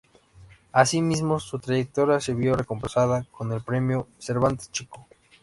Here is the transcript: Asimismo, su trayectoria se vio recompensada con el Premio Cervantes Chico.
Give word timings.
Asimismo, 0.71 1.39
su 1.39 1.59
trayectoria 1.59 2.19
se 2.19 2.33
vio 2.33 2.55
recompensada 2.55 3.27
con 3.29 3.51
el 3.51 3.61
Premio 3.61 4.07
Cervantes 4.17 4.71
Chico. 4.71 5.07